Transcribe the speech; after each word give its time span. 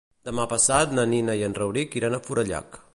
Demà 0.29 0.45
passat 0.53 0.95
na 1.01 1.05
Nina 1.13 1.37
i 1.43 1.47
en 1.49 1.55
Rauric 1.61 1.99
iran 2.01 2.17
a 2.17 2.23
Forallac. 2.29 2.87